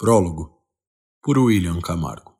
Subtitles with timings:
[0.00, 0.64] Prólogo
[1.20, 2.37] por William Camargo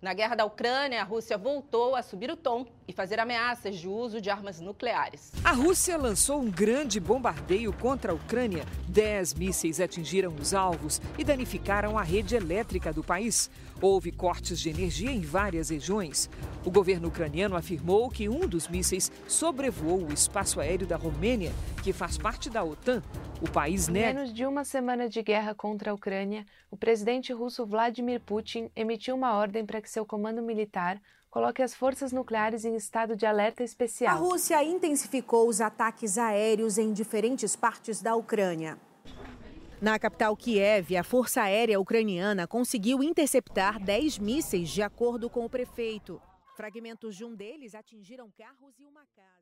[0.00, 3.86] Na guerra da Ucrânia, a Rússia voltou a subir o tom e fazer ameaças de
[3.86, 5.30] uso de armas nucleares.
[5.44, 8.64] A Rússia lançou um grande bombardeio contra a Ucrânia.
[8.88, 13.50] Dez mísseis atingiram os alvos e danificaram a rede elétrica do país.
[13.78, 16.30] Houve cortes de energia em várias regiões.
[16.64, 21.92] O governo ucraniano afirmou que um dos mísseis sobrevoou o espaço aéreo da Romênia, que
[21.92, 23.02] faz parte da OTAN.
[23.40, 24.12] O país nega.
[24.12, 29.14] Menos de uma semana de guerra contra a Ucrânia, o presidente russo Vladimir Putin emitiu
[29.14, 33.62] uma ordem para que seu comando militar coloque as forças nucleares em estado de alerta
[33.62, 34.16] especial.
[34.16, 38.78] A Rússia intensificou os ataques aéreos em diferentes partes da Ucrânia.
[39.80, 45.48] Na capital Kiev, a Força Aérea Ucraniana conseguiu interceptar 10 mísseis, de acordo com o
[45.48, 46.20] prefeito.
[46.54, 49.40] Fragmentos de um deles atingiram carros e uma casa.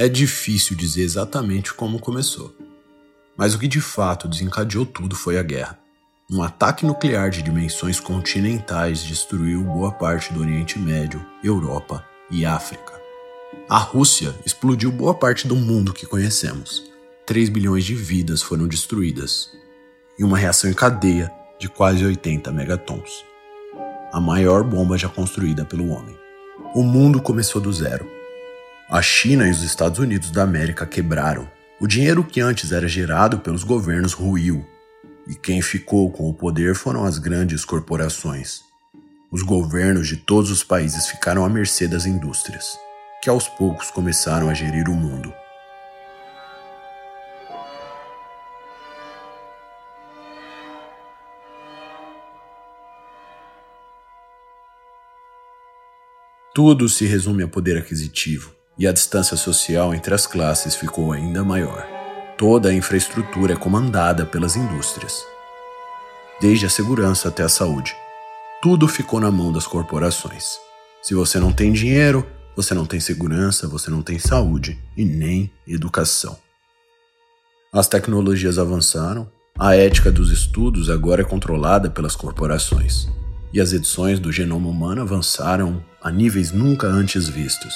[0.00, 2.56] É difícil dizer exatamente como começou.
[3.36, 5.78] Mas o que de fato desencadeou tudo foi a guerra.
[6.30, 12.98] Um ataque nuclear de dimensões continentais destruiu boa parte do Oriente Médio, Europa e África.
[13.68, 16.82] A Rússia explodiu boa parte do mundo que conhecemos.
[17.26, 19.50] 3 bilhões de vidas foram destruídas.
[20.18, 23.22] E uma reação em cadeia de quase 80 megatons.
[24.10, 26.18] A maior bomba já construída pelo homem.
[26.74, 28.19] O mundo começou do zero
[28.90, 31.48] a China e os Estados Unidos da América quebraram.
[31.80, 34.66] O dinheiro que antes era gerado pelos governos ruiu.
[35.28, 38.62] E quem ficou com o poder foram as grandes corporações.
[39.30, 42.76] Os governos de todos os países ficaram à mercê das indústrias,
[43.22, 45.32] que aos poucos começaram a gerir o mundo.
[56.52, 61.44] Tudo se resume a poder aquisitivo e a distância social entre as classes ficou ainda
[61.44, 61.86] maior.
[62.38, 65.22] Toda a infraestrutura é comandada pelas indústrias,
[66.40, 67.94] desde a segurança até a saúde.
[68.62, 70.58] Tudo ficou na mão das corporações.
[71.02, 75.52] Se você não tem dinheiro, você não tem segurança, você não tem saúde e nem
[75.68, 76.38] educação.
[77.70, 83.08] As tecnologias avançaram, a ética dos estudos agora é controlada pelas corporações,
[83.52, 87.74] e as edições do genoma humano avançaram a níveis nunca antes vistos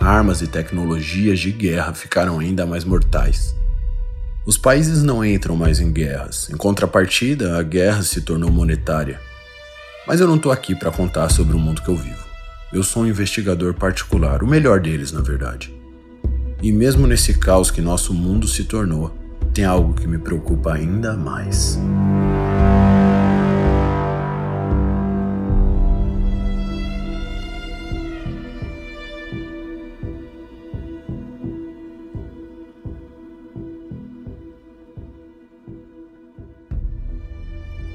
[0.00, 3.54] armas e tecnologias de guerra ficaram ainda mais mortais.
[4.46, 9.18] Os países não entram mais em guerras, em contrapartida, a guerra se tornou monetária.
[10.06, 12.24] Mas eu não estou aqui para contar sobre o mundo que eu vivo.
[12.72, 15.74] Eu sou um investigador particular, o melhor deles, na verdade.
[16.62, 19.16] E mesmo nesse caos que nosso mundo se tornou,
[19.54, 21.78] tem algo que me preocupa ainda mais.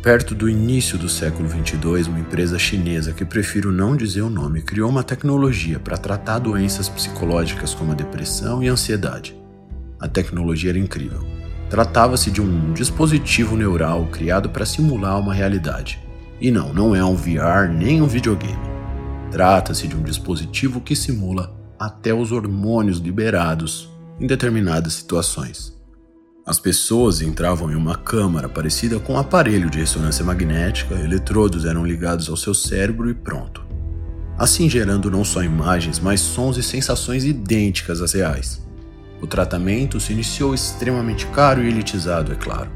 [0.01, 4.61] Perto do início do século 22, uma empresa chinesa que prefiro não dizer o nome
[4.61, 9.37] criou uma tecnologia para tratar doenças psicológicas como a depressão e a ansiedade.
[9.99, 11.19] A tecnologia era incrível.
[11.69, 15.99] Tratava-se de um dispositivo neural criado para simular uma realidade.
[16.39, 18.57] E não, não é um VR nem um videogame.
[19.29, 25.77] Trata-se de um dispositivo que simula até os hormônios liberados em determinadas situações.
[26.49, 31.85] As pessoas entravam em uma câmara parecida com um aparelho de ressonância magnética, eletrodos eram
[31.85, 33.63] ligados ao seu cérebro e pronto.
[34.35, 38.67] Assim gerando não só imagens, mas sons e sensações idênticas às reais.
[39.21, 42.71] O tratamento se iniciou extremamente caro e elitizado, é claro.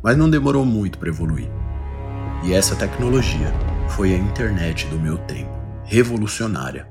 [0.00, 1.50] Mas não demorou muito para evoluir.
[2.44, 3.52] E essa tecnologia
[3.88, 5.50] foi a internet do meu tempo,
[5.82, 6.86] revolucionária.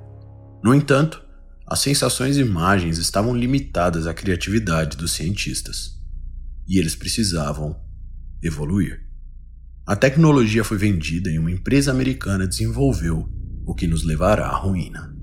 [0.61, 1.23] No entanto,
[1.69, 5.99] as sensações e imagens estavam limitadas à criatividade dos cientistas.
[6.67, 7.79] E eles precisavam
[8.41, 9.01] evoluir.
[9.85, 13.29] A tecnologia foi vendida e uma empresa americana desenvolveu
[13.67, 15.15] o que nos levará à ruína.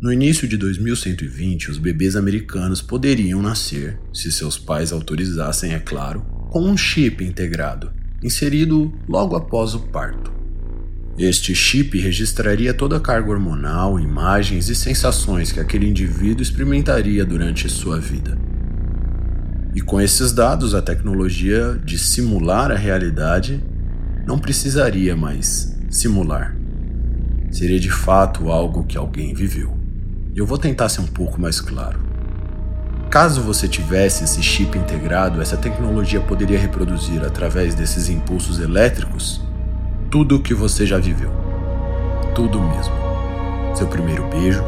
[0.00, 6.22] No início de 2120, os bebês americanos poderiam nascer, se seus pais autorizassem, é claro,
[6.50, 7.92] com um chip integrado,
[8.24, 10.41] inserido logo após o parto.
[11.18, 17.68] Este chip registraria toda a carga hormonal, imagens e sensações que aquele indivíduo experimentaria durante
[17.68, 18.38] sua vida.
[19.74, 23.62] E com esses dados, a tecnologia de simular a realidade
[24.26, 26.56] não precisaria mais simular.
[27.50, 29.76] Seria de fato algo que alguém viveu.
[30.34, 32.00] Eu vou tentar ser um pouco mais claro.
[33.10, 39.42] Caso você tivesse esse chip integrado, essa tecnologia poderia reproduzir através desses impulsos elétricos
[40.12, 41.30] tudo o que você já viveu.
[42.34, 42.92] Tudo mesmo.
[43.74, 44.62] Seu primeiro beijo,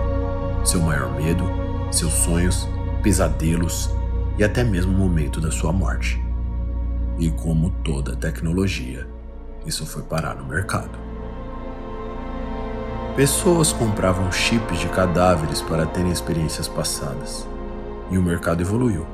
[0.64, 1.44] seu maior medo,
[1.90, 2.66] seus sonhos,
[3.02, 3.90] pesadelos
[4.38, 6.18] e até mesmo o momento da sua morte.
[7.18, 9.06] E como toda tecnologia,
[9.66, 10.98] isso foi parar no mercado.
[13.14, 17.46] Pessoas compravam chips de cadáveres para terem experiências passadas.
[18.10, 19.06] E o mercado evoluiu.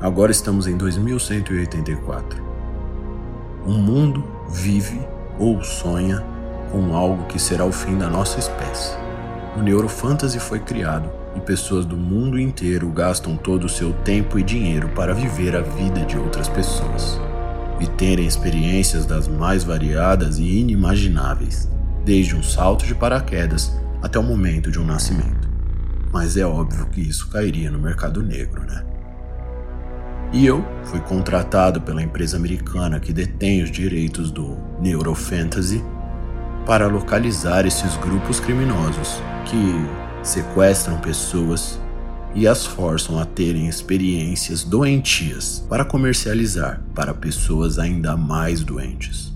[0.00, 2.40] Agora estamos em 2184.
[3.66, 5.00] O mundo vive
[5.38, 6.24] ou sonha
[6.70, 8.96] com algo que será o fim da nossa espécie.
[9.56, 14.42] O Neurofantasy foi criado e pessoas do mundo inteiro gastam todo o seu tempo e
[14.42, 17.20] dinheiro para viver a vida de outras pessoas
[17.80, 21.68] e terem experiências das mais variadas e inimagináveis
[22.04, 23.72] desde um salto de paraquedas
[24.02, 25.48] até o momento de um nascimento.
[26.12, 28.84] Mas é óbvio que isso cairia no mercado negro, né?
[30.34, 35.80] E eu fui contratado pela empresa americana que detém os direitos do Neurofantasy
[36.66, 41.78] para localizar esses grupos criminosos que sequestram pessoas
[42.34, 49.32] e as forçam a terem experiências doentias para comercializar para pessoas ainda mais doentes.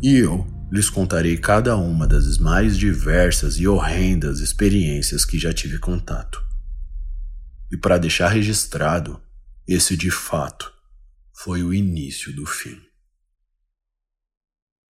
[0.00, 5.78] E eu lhes contarei cada uma das mais diversas e horrendas experiências que já tive
[5.78, 6.42] contato.
[7.70, 9.20] E para deixar registrado,
[9.68, 10.72] esse de fato
[11.30, 12.87] foi o início do fim.